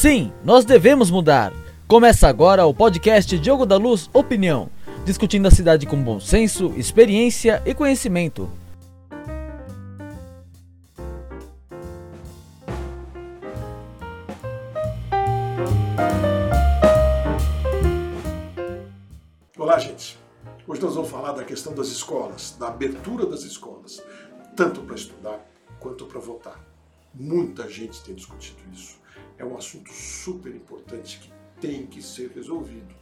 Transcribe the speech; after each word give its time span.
Sim, 0.00 0.32
nós 0.44 0.64
devemos 0.64 1.10
mudar. 1.10 1.52
Começa 1.88 2.28
agora 2.28 2.64
o 2.64 2.72
podcast 2.72 3.36
Diogo 3.36 3.66
da 3.66 3.76
Luz 3.76 4.08
Opinião, 4.14 4.70
discutindo 5.04 5.48
a 5.48 5.50
cidade 5.50 5.86
com 5.86 6.00
bom 6.00 6.20
senso, 6.20 6.72
experiência 6.76 7.60
e 7.66 7.74
conhecimento. 7.74 8.48
Olá, 19.58 19.80
gente. 19.80 20.16
Hoje 20.64 20.80
nós 20.80 20.94
vamos 20.94 21.10
falar 21.10 21.32
da 21.32 21.42
questão 21.42 21.74
das 21.74 21.88
escolas, 21.88 22.56
da 22.56 22.68
abertura 22.68 23.26
das 23.26 23.42
escolas, 23.42 24.00
tanto 24.54 24.80
para 24.82 24.94
estudar 24.94 25.44
quanto 25.80 26.06
para 26.06 26.20
votar. 26.20 26.64
Muita 27.12 27.68
gente 27.68 28.00
tem 28.04 28.14
discutido 28.14 28.60
isso. 28.72 28.96
É 29.38 29.44
um 29.44 29.56
assunto 29.56 29.92
super 29.92 30.54
importante 30.54 31.20
que 31.20 31.32
tem 31.60 31.86
que 31.86 32.02
ser 32.02 32.30
resolvido. 32.32 32.94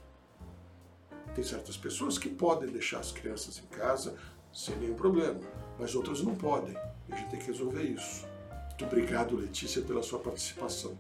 Tem 1.35 1.43
certas 1.43 1.77
pessoas 1.77 2.19
que 2.19 2.29
podem 2.29 2.71
deixar 2.71 3.01
as 3.01 3.11
crianças 3.11 3.59
em 3.59 3.67
casa 3.67 4.17
sem 4.53 4.77
nenhum 4.77 4.95
problema, 4.95 5.41
mas 5.79 5.95
outras 5.95 6.23
não 6.23 6.35
podem. 6.35 6.75
E 7.09 7.13
a 7.13 7.17
gente 7.17 7.31
tem 7.31 7.41
que 7.41 7.47
resolver 7.47 7.83
isso. 7.83 8.27
Muito 8.69 8.85
obrigado, 8.85 9.37
Letícia, 9.37 9.83
pela 9.83 10.03
sua 10.03 10.19
participação. 10.19 10.99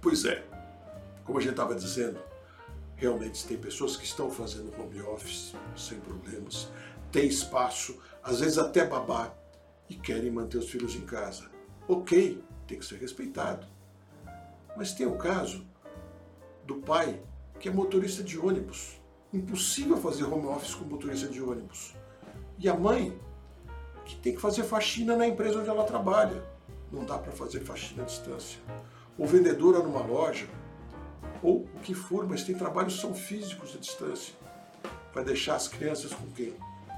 Pois 0.00 0.24
é, 0.24 0.44
como 1.24 1.38
a 1.38 1.42
gente 1.42 1.50
estava 1.50 1.74
dizendo, 1.74 2.18
realmente 2.96 3.46
tem 3.46 3.58
pessoas 3.58 3.96
que 3.96 4.04
estão 4.04 4.30
fazendo 4.30 4.72
home 4.80 5.00
office 5.02 5.54
sem 5.76 6.00
problemas, 6.00 6.68
tem 7.12 7.26
espaço, 7.26 7.98
às 8.22 8.40
vezes 8.40 8.58
até 8.58 8.86
babá, 8.86 9.34
e 9.88 9.94
querem 9.94 10.30
manter 10.30 10.58
os 10.58 10.68
filhos 10.68 10.94
em 10.94 11.02
casa. 11.02 11.50
Ok, 11.86 12.42
tem 12.66 12.78
que 12.78 12.84
ser 12.84 12.98
respeitado. 12.98 13.66
Mas 14.78 14.92
tem 14.92 15.04
o 15.04 15.16
caso 15.16 15.66
do 16.64 16.76
pai 16.76 17.20
que 17.58 17.68
é 17.68 17.72
motorista 17.72 18.22
de 18.22 18.38
ônibus. 18.38 19.00
Impossível 19.32 19.96
fazer 19.96 20.22
home 20.22 20.46
office 20.46 20.72
com 20.72 20.84
motorista 20.84 21.26
de 21.26 21.42
ônibus. 21.42 21.96
E 22.56 22.68
a 22.68 22.74
mãe 22.74 23.20
que 24.04 24.14
tem 24.14 24.36
que 24.36 24.40
fazer 24.40 24.62
faxina 24.62 25.16
na 25.16 25.26
empresa 25.26 25.58
onde 25.58 25.68
ela 25.68 25.82
trabalha. 25.82 26.44
Não 26.92 27.04
dá 27.04 27.18
para 27.18 27.32
fazer 27.32 27.58
faxina 27.58 28.04
à 28.04 28.06
distância. 28.06 28.60
Ou 29.18 29.26
vendedora 29.26 29.80
numa 29.80 30.00
loja, 30.00 30.46
ou 31.42 31.62
o 31.74 31.80
que 31.80 31.92
for, 31.92 32.24
mas 32.28 32.44
tem 32.44 32.54
trabalhos 32.54 32.94
que 32.94 33.00
são 33.00 33.12
físicos 33.12 33.74
à 33.74 33.78
distância. 33.80 34.32
Vai 35.12 35.24
deixar 35.24 35.56
as 35.56 35.66
crianças 35.66 36.14
com 36.14 36.30
quem? 36.30 36.54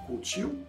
Com 0.07 0.17
o 0.17 0.21
tio? 0.21 0.67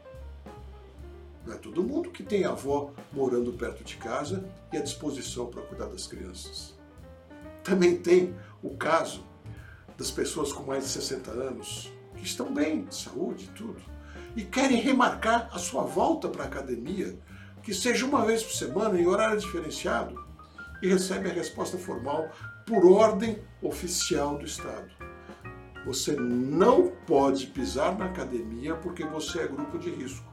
Não 1.45 1.53
é 1.53 1.57
todo 1.57 1.83
mundo 1.83 2.09
que 2.09 2.23
tem 2.23 2.45
avó 2.45 2.93
morando 3.11 3.51
perto 3.51 3.83
de 3.83 3.97
casa 3.97 4.49
e 4.71 4.77
à 4.77 4.81
disposição 4.81 5.47
para 5.47 5.61
cuidar 5.63 5.87
das 5.87 6.07
crianças. 6.07 6.79
Também 7.63 7.97
tem 7.97 8.35
o 8.61 8.75
caso 8.75 9.25
das 9.97 10.11
pessoas 10.11 10.51
com 10.51 10.63
mais 10.63 10.85
de 10.85 10.89
60 10.91 11.31
anos 11.31 11.91
que 12.15 12.25
estão 12.25 12.53
bem 12.53 12.85
de 12.85 12.95
saúde 12.95 13.45
e 13.45 13.47
tudo 13.49 13.91
e 14.35 14.43
querem 14.43 14.79
remarcar 14.79 15.49
a 15.51 15.59
sua 15.59 15.83
volta 15.83 16.27
para 16.29 16.43
a 16.43 16.47
academia, 16.47 17.17
que 17.63 17.73
seja 17.73 18.05
uma 18.05 18.25
vez 18.25 18.43
por 18.43 18.53
semana 18.53 18.99
em 18.99 19.07
horário 19.07 19.39
diferenciado, 19.39 20.15
e 20.81 20.87
recebem 20.87 21.31
a 21.31 21.35
resposta 21.35 21.77
formal 21.77 22.29
por 22.65 22.85
ordem 22.85 23.39
oficial 23.61 24.37
do 24.37 24.45
Estado. 24.45 24.89
Você 25.85 26.13
não 26.13 26.91
pode 27.05 27.47
pisar 27.47 27.97
na 27.97 28.05
academia 28.05 28.75
porque 28.75 29.03
você 29.03 29.41
é 29.41 29.47
grupo 29.47 29.77
de 29.77 29.89
risco. 29.89 30.25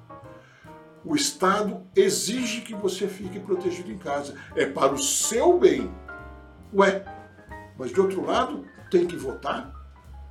O 1.04 1.14
Estado 1.14 1.82
exige 1.96 2.60
que 2.60 2.74
você 2.74 3.08
fique 3.08 3.40
protegido 3.40 3.90
em 3.90 3.98
casa. 3.98 4.34
É 4.54 4.66
para 4.66 4.92
o 4.92 4.98
seu 4.98 5.58
bem. 5.58 5.90
Ué, 6.74 7.02
mas 7.78 7.92
de 7.92 8.00
outro 8.00 8.24
lado, 8.24 8.66
tem 8.90 9.06
que 9.06 9.16
votar? 9.16 9.72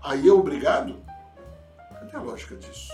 Aí 0.03 0.27
é 0.27 0.31
obrigado? 0.31 1.01
Cadê 1.93 2.15
a 2.15 2.21
lógica 2.21 2.55
disso? 2.55 2.91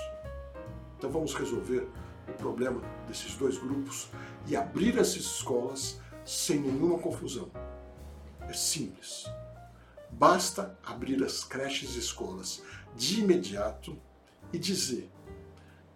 Então 0.97 1.09
vamos 1.09 1.33
resolver 1.33 1.87
o 2.27 2.33
problema 2.33 2.81
desses 3.07 3.35
dois 3.35 3.57
grupos 3.57 4.09
e 4.47 4.55
abrir 4.55 4.97
essas 4.97 5.17
escolas 5.17 5.99
sem 6.23 6.59
nenhuma 6.59 6.99
confusão. 6.99 7.51
É 8.41 8.53
simples. 8.53 9.25
Basta 10.11 10.77
abrir 10.85 11.23
as 11.23 11.43
creches 11.43 11.95
e 11.95 11.99
escolas 11.99 12.61
de 12.95 13.21
imediato 13.21 13.97
e 14.51 14.59
dizer: 14.59 15.11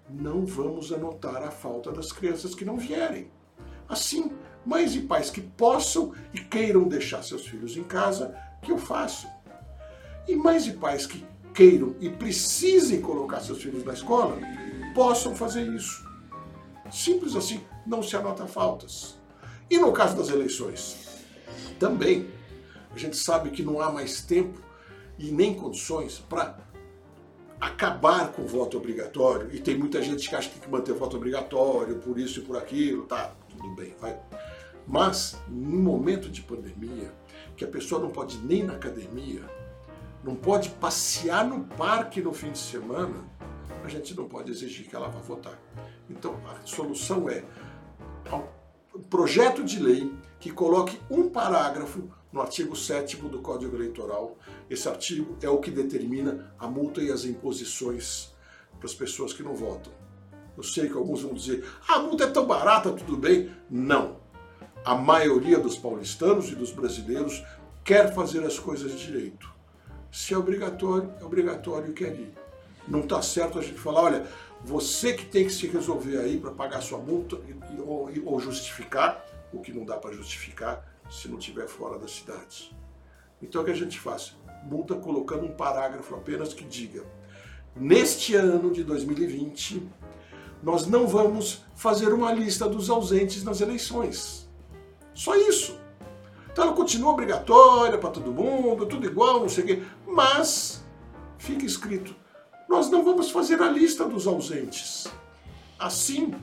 não 0.10 0.46
vamos 0.46 0.92
anotar 0.92 1.44
a 1.44 1.52
falta 1.52 1.92
das 1.92 2.12
crianças 2.12 2.56
que 2.56 2.66
não 2.66 2.78
vierem. 2.78 3.30
Assim, 3.88 4.32
mães 4.66 4.96
e 4.96 5.02
pais 5.02 5.30
que 5.30 5.42
possam 5.42 6.14
e 6.34 6.40
queiram 6.40 6.88
deixar 6.88 7.24
seus 7.24 7.48
filhos 7.48 7.78
em 7.78 7.84
casa, 7.84 8.36
que 8.68 8.74
o 8.74 8.78
façam. 8.78 9.32
E 10.28 10.36
mães 10.36 10.68
e 10.68 10.74
pais 10.74 11.06
que 11.06 11.26
queiram 11.54 11.96
e 12.02 12.10
precisem 12.10 13.02
colocar 13.02 13.40
seus 13.40 13.64
filhos 13.64 13.86
na 13.86 13.94
escola, 13.94 14.38
possam 14.94 15.34
fazer 15.34 15.66
isso. 15.74 16.06
Simples 16.92 17.34
assim, 17.36 17.62
não 17.86 18.04
se 18.04 18.16
anota 18.18 18.46
faltas. 18.46 19.18
E 19.70 19.78
no 19.78 19.94
caso 19.94 20.18
das 20.18 20.28
eleições? 20.28 21.24
Também. 21.80 22.30
A 22.94 22.98
gente 22.98 23.16
sabe 23.16 23.52
que 23.52 23.64
não 23.64 23.80
há 23.80 23.90
mais 23.90 24.22
tempo 24.22 24.60
e 25.18 25.32
nem 25.32 25.54
condições 25.54 26.20
para 26.20 26.58
acabar 27.60 28.34
com 28.34 28.42
o 28.42 28.48
voto 28.48 28.78
obrigatório. 28.78 29.50
E 29.54 29.60
tem 29.60 29.78
muita 29.78 30.02
gente 30.02 30.28
que 30.28 30.36
acha 30.36 30.50
que 30.50 30.56
tem 30.56 30.64
que 30.64 30.70
manter 30.70 30.92
o 30.92 30.96
voto 30.96 31.16
obrigatório 31.16 32.00
por 32.00 32.20
isso 32.20 32.40
e 32.40 32.44
por 32.44 32.58
aquilo. 32.58 33.06
Tá, 33.06 33.34
tudo 33.50 33.70
bem, 33.76 33.96
vai. 34.00 34.20
Mas, 34.88 35.38
num 35.48 35.82
momento 35.82 36.30
de 36.30 36.42
pandemia, 36.42 37.14
que 37.58 37.66
a 37.66 37.68
pessoa 37.68 38.00
não 38.00 38.10
pode 38.10 38.38
nem 38.38 38.64
na 38.64 38.74
academia, 38.74 39.44
não 40.24 40.36
pode 40.36 40.70
passear 40.70 41.46
no 41.46 41.66
parque 41.66 42.22
no 42.22 42.34
fim 42.34 42.52
de 42.52 42.58
semana, 42.58 43.26
a 43.84 43.88
gente 43.90 44.16
não 44.16 44.28
pode 44.28 44.52
exigir 44.52 44.88
que 44.88 44.96
ela 44.96 45.10
vá 45.10 45.20
votar. 45.20 45.60
Então, 46.10 46.40
a 46.48 46.66
solução 46.66 47.30
é 47.30 47.44
um 48.96 49.02
projeto 49.10 49.64
de 49.64 49.80
lei 49.80 50.14
que 50.40 50.52
coloque 50.52 51.00
um 51.10 51.30
parágrafo 51.30 52.10
no 52.32 52.42
artigo 52.42 52.76
7 52.76 53.18
do 53.18 53.40
Código 53.40 53.76
Eleitoral. 53.76 54.38
Esse 54.70 54.88
artigo 54.88 55.38
é 55.42 55.50
o 55.50 55.60
que 55.60 55.72
determina 55.72 56.54
a 56.58 56.68
multa 56.68 57.02
e 57.02 57.12
as 57.12 57.26
imposições 57.26 58.34
para 58.78 58.88
as 58.88 58.94
pessoas 58.94 59.34
que 59.34 59.44
não 59.44 59.56
votam. 59.56 59.92
Eu 60.56 60.64
sei 60.64 60.90
que 60.90 60.98
alguns 60.98 61.22
vão 61.22 61.34
dizer, 61.34 61.64
ah, 61.88 61.96
a 61.96 62.00
multa 62.00 62.24
é 62.24 62.28
tão 62.28 62.46
barata, 62.46 62.92
tudo 62.92 63.16
bem. 63.16 63.52
Não. 63.70 64.18
A 64.86 64.96
maioria 64.96 65.60
dos 65.60 65.78
paulistanos 65.78 66.50
e 66.50 66.56
dos 66.56 66.72
brasileiros 66.72 67.44
quer 67.84 68.14
fazer 68.14 68.44
as 68.46 68.58
coisas 68.58 68.98
direito. 69.00 69.54
Se 70.12 70.34
é 70.34 70.38
obrigatório, 70.38 71.14
é 71.20 71.24
obrigatório 71.24 71.92
e 71.92 71.94
quer 71.94 72.14
ir. 72.14 72.34
Não 72.88 73.02
está 73.02 73.22
certo 73.22 73.60
a 73.60 73.62
gente 73.62 73.80
falar, 73.80 74.02
olha, 74.02 74.28
você 74.64 75.14
que 75.14 75.26
tem 75.26 75.46
que 75.46 75.52
se 75.52 75.68
resolver 75.68 76.18
aí 76.18 76.40
para 76.40 76.52
pagar 76.52 76.82
sua 76.82 76.98
multa 76.98 77.38
ou, 77.80 78.10
ou 78.26 78.40
justificar, 78.40 79.26
o 79.52 79.60
que 79.60 79.72
não 79.72 79.86
dá 79.86 79.98
para 79.98 80.14
justificar 80.14 80.86
se 81.10 81.28
não 81.28 81.38
estiver 81.38 81.68
fora 81.68 81.98
da 81.98 82.08
cidade. 82.08 82.76
Então 83.42 83.62
o 83.62 83.66
que 83.66 83.72
a 83.72 83.76
gente 83.76 84.00
faz? 84.00 84.36
Multa 84.64 84.96
colocando 84.96 85.46
um 85.46 85.52
parágrafo 85.52 86.16
apenas 86.16 86.54
que 86.54 86.66
diga: 86.66 87.04
neste 87.76 88.36
ano 88.36 88.72
de 88.72 88.84
2020, 88.84 89.88
nós 90.62 90.88
não 90.88 91.08
vamos 91.08 91.64
fazer 91.76 92.12
uma 92.14 92.32
lista 92.32 92.68
dos 92.68 92.90
ausentes 92.90 93.44
nas 93.44 93.62
eleições. 93.62 94.47
Só 95.18 95.36
isso. 95.36 95.78
Então 96.52 96.64
ela 96.66 96.74
continua 96.74 97.12
obrigatória 97.12 97.98
para 97.98 98.10
todo 98.10 98.32
mundo, 98.32 98.86
tudo 98.86 99.06
igual, 99.06 99.42
não 99.42 99.50
sei 99.50 99.64
o 99.64 99.68
quê, 99.68 99.84
mas 100.06 100.84
fica 101.38 101.66
escrito 101.66 102.16
nós 102.68 102.90
não 102.90 103.04
vamos 103.04 103.32
fazer 103.32 103.62
a 103.62 103.70
lista 103.70 104.06
dos 104.06 104.28
ausentes. 104.28 105.08
Assim, 105.80 106.34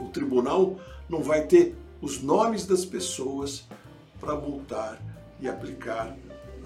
o 0.00 0.08
tribunal 0.08 0.80
não 1.08 1.22
vai 1.22 1.46
ter 1.46 1.76
os 2.00 2.22
nomes 2.22 2.66
das 2.66 2.84
pessoas 2.84 3.64
para 4.18 4.34
multar 4.34 5.00
e 5.40 5.48
aplicar 5.48 6.16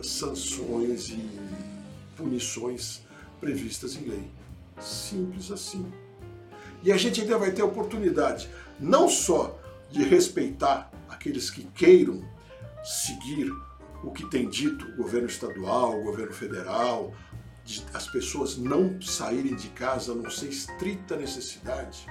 sanções 0.02 1.08
e 1.08 1.28
punições 2.16 3.02
previstas 3.40 3.96
em 3.96 4.08
lei. 4.08 4.30
Simples 4.80 5.50
assim. 5.50 5.90
E 6.82 6.92
a 6.92 6.96
gente 6.96 7.22
ainda 7.22 7.38
vai 7.38 7.50
ter 7.50 7.62
a 7.62 7.66
oportunidade 7.66 8.48
não 8.78 9.08
só 9.08 9.58
de 9.90 10.04
respeitar 10.04 10.90
aqueles 11.26 11.50
que 11.50 11.64
queiram 11.64 12.22
seguir 12.84 13.52
o 14.04 14.12
que 14.12 14.24
tem 14.30 14.48
dito 14.48 14.86
o 14.92 14.96
governo 14.96 15.26
estadual, 15.26 15.98
o 15.98 16.04
governo 16.04 16.32
federal, 16.32 17.12
de 17.64 17.84
as 17.92 18.06
pessoas 18.06 18.56
não 18.56 19.00
saírem 19.02 19.56
de 19.56 19.68
casa 19.70 20.12
a 20.12 20.14
não 20.14 20.30
ser 20.30 20.48
estrita 20.48 21.16
necessidade, 21.16 22.06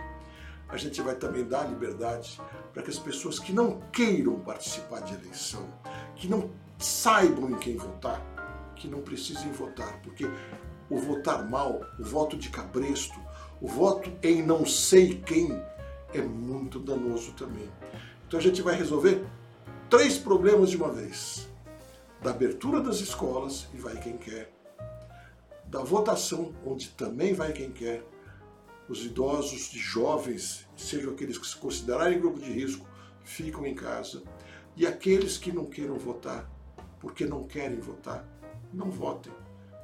a 0.67 0.75
gente 0.75 1.01
vai 1.01 1.15
também 1.15 1.47
dar 1.47 1.69
liberdade 1.69 2.41
para 2.73 2.83
que 2.83 2.89
as 2.89 2.99
pessoas 2.99 3.39
que 3.39 3.53
não 3.53 3.79
queiram 3.93 4.37
participar 4.39 4.99
de 5.01 5.13
eleição, 5.13 5.65
que 6.17 6.27
não 6.27 6.51
saibam 6.77 7.51
em 7.51 7.55
quem 7.55 7.77
votar, 7.77 8.21
que 8.75 8.89
não 8.89 8.99
precisem 8.99 9.49
votar, 9.53 10.01
porque 10.01 10.25
o 10.89 10.97
votar 10.97 11.49
mal, 11.49 11.79
o 11.97 12.03
voto 12.03 12.35
de 12.35 12.49
cabresto, 12.49 13.17
o 13.61 13.67
voto 13.67 14.11
em 14.21 14.41
não 14.41 14.65
sei 14.65 15.21
quem 15.21 15.57
é 16.13 16.21
muito 16.21 16.79
danoso 16.79 17.31
também. 17.33 17.69
Então 18.35 18.41
a 18.41 18.49
gente 18.49 18.61
vai 18.61 18.75
resolver 18.75 19.25
três 19.89 20.17
problemas 20.17 20.69
de 20.69 20.75
uma 20.75 20.91
vez. 20.91 21.47
da 22.21 22.31
abertura 22.31 22.81
das 22.81 22.99
escolas 22.99 23.67
e 23.73 23.77
vai 23.77 23.97
quem 23.97 24.17
quer, 24.17 24.51
da 25.67 25.81
votação, 25.83 26.53
onde 26.65 26.89
também 26.89 27.33
vai 27.33 27.53
quem 27.53 27.71
quer, 27.71 28.03
os 28.89 29.05
idosos 29.05 29.71
e 29.73 29.77
jovens, 29.77 30.67
sejam 30.75 31.13
aqueles 31.13 31.37
que 31.37 31.47
se 31.47 31.55
considerarem 31.55 32.19
grupo 32.19 32.39
de 32.39 32.51
risco, 32.51 32.85
ficam 33.23 33.65
em 33.65 33.73
casa, 33.73 34.21
e 34.75 34.85
aqueles 34.85 35.37
que 35.37 35.51
não 35.51 35.65
queiram 35.65 35.97
votar, 35.97 36.49
porque 36.99 37.25
não 37.25 37.43
querem 37.43 37.79
votar, 37.79 38.27
não 38.73 38.91
votem. 38.91 39.31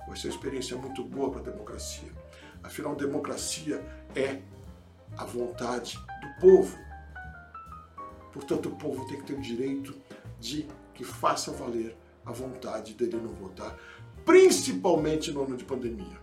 Vai 0.07 0.17
ser 0.17 0.27
uma 0.27 0.35
experiência 0.35 0.75
muito 0.75 1.05
boa 1.05 1.29
para 1.29 1.39
a 1.39 1.43
democracia. 1.43 2.11
Afinal, 2.61 2.95
democracia 2.95 3.81
é 4.13 4.41
a 5.15 5.23
vontade 5.23 5.97
do 6.21 6.41
povo. 6.41 6.90
Portanto, 8.31 8.69
o 8.69 8.75
povo 8.75 9.05
tem 9.07 9.17
que 9.17 9.25
ter 9.25 9.33
o 9.33 9.41
direito 9.41 9.95
de 10.39 10.67
que 10.93 11.03
faça 11.03 11.51
valer 11.51 11.95
a 12.25 12.31
vontade 12.31 12.93
dele 12.93 13.17
não 13.17 13.33
votar, 13.33 13.77
principalmente 14.25 15.31
no 15.31 15.43
ano 15.43 15.57
de 15.57 15.63
pandemia. 15.63 16.19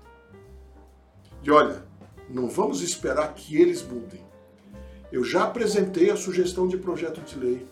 E 1.43 1.51
olha, 1.51 1.85
não 2.29 2.49
vamos 2.49 2.83
esperar 2.83 3.35
que 3.35 3.57
eles 3.57 3.83
mudem. 3.83 4.25
Eu 5.11 5.25
já 5.25 5.45
apresentei 5.45 6.11
a 6.11 6.17
sugestão 6.17 6.69
de 6.69 6.77
projeto 6.77 7.21
de 7.21 7.39
lei 7.39 7.67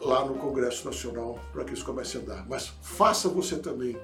lá 0.00 0.24
no 0.24 0.34
Congresso 0.34 0.86
Nacional 0.86 1.38
para 1.52 1.64
que 1.64 1.74
isso 1.74 1.84
comece 1.84 2.16
a 2.16 2.20
andar. 2.20 2.48
Mas 2.48 2.68
faça 2.80 3.28
você 3.28 3.56
também. 3.56 3.96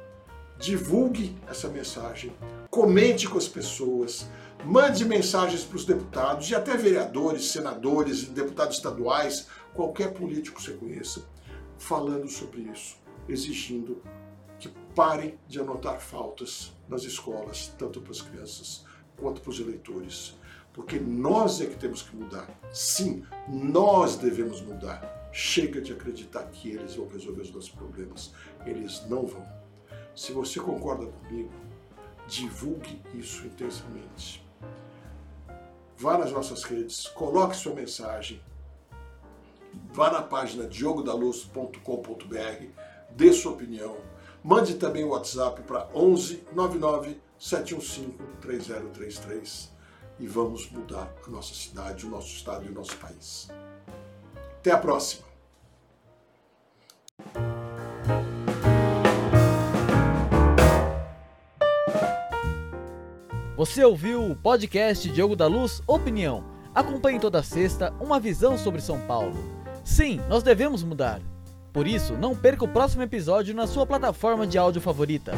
Divulgue 0.58 1.36
essa 1.48 1.68
mensagem, 1.68 2.32
comente 2.70 3.28
com 3.28 3.36
as 3.36 3.48
pessoas, 3.48 4.28
mande 4.64 5.04
mensagens 5.04 5.64
para 5.64 5.76
os 5.76 5.84
deputados 5.84 6.48
e 6.48 6.54
até 6.54 6.76
vereadores, 6.76 7.50
senadores 7.50 8.28
deputados 8.28 8.76
estaduais, 8.76 9.48
qualquer 9.74 10.12
político 10.12 10.56
que 10.56 10.62
você 10.62 10.72
conheça, 10.72 11.24
falando 11.76 12.28
sobre 12.28 12.62
isso, 12.62 12.96
exigindo 13.28 14.00
que 14.58 14.68
parem 14.94 15.38
de 15.48 15.60
anotar 15.60 16.00
faltas 16.00 16.72
nas 16.88 17.02
escolas, 17.02 17.74
tanto 17.76 18.00
para 18.00 18.12
as 18.12 18.22
crianças 18.22 18.84
quanto 19.16 19.40
para 19.40 19.50
os 19.50 19.60
eleitores. 19.60 20.34
Porque 20.72 20.98
nós 20.98 21.60
é 21.60 21.66
que 21.66 21.76
temos 21.76 22.02
que 22.02 22.16
mudar. 22.16 22.48
Sim, 22.72 23.24
nós 23.48 24.16
devemos 24.16 24.60
mudar. 24.60 25.30
Chega 25.32 25.80
de 25.80 25.92
acreditar 25.92 26.44
que 26.44 26.70
eles 26.70 26.96
vão 26.96 27.06
resolver 27.08 27.42
os 27.42 27.52
nossos 27.52 27.70
problemas. 27.70 28.32
Eles 28.66 29.04
não 29.08 29.24
vão. 29.24 29.46
Se 30.14 30.32
você 30.32 30.60
concorda 30.60 31.06
comigo, 31.06 31.50
divulgue 32.26 33.00
isso 33.14 33.46
intensamente. 33.46 34.44
Vá 35.96 36.18
nas 36.18 36.32
nossas 36.32 36.64
redes, 36.64 37.06
coloque 37.08 37.56
sua 37.56 37.74
mensagem, 37.74 38.42
vá 39.92 40.10
na 40.10 40.22
página 40.22 40.66
diogodaluz.com.br, 40.66 42.66
dê 43.10 43.32
sua 43.32 43.52
opinião, 43.52 43.96
mande 44.42 44.74
também 44.74 45.04
o 45.04 45.10
WhatsApp 45.10 45.62
para 45.62 45.88
11 45.94 46.44
99 46.52 47.20
715 47.38 48.18
3033 48.40 49.72
e 50.18 50.26
vamos 50.26 50.70
mudar 50.70 51.12
a 51.26 51.30
nossa 51.30 51.54
cidade, 51.54 52.06
o 52.06 52.10
nosso 52.10 52.28
estado 52.28 52.66
e 52.66 52.68
o 52.68 52.74
nosso 52.74 52.96
país. 52.96 53.48
Até 54.58 54.70
a 54.70 54.78
próxima! 54.78 55.33
Você 63.64 63.82
ouviu 63.82 64.30
o 64.30 64.36
podcast 64.36 65.08
Diogo 65.08 65.34
da 65.34 65.46
Luz 65.46 65.82
Opinião. 65.86 66.44
Acompanhe 66.74 67.18
toda 67.18 67.42
sexta 67.42 67.94
uma 67.98 68.20
visão 68.20 68.58
sobre 68.58 68.82
São 68.82 69.00
Paulo. 69.06 69.34
Sim, 69.82 70.20
nós 70.28 70.42
devemos 70.42 70.84
mudar. 70.84 71.22
Por 71.72 71.86
isso, 71.86 72.12
não 72.12 72.36
perca 72.36 72.66
o 72.66 72.68
próximo 72.68 73.02
episódio 73.02 73.54
na 73.54 73.66
sua 73.66 73.86
plataforma 73.86 74.46
de 74.46 74.58
áudio 74.58 74.82
favorita. 74.82 75.32